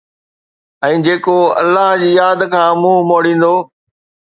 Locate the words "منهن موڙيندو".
2.83-3.55